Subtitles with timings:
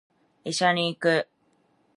[0.43, 1.27] 医者に行く